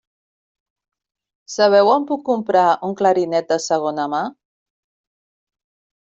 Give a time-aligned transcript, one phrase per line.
[1.55, 4.23] Sabeu on puc comprar un clarinet de segona mà?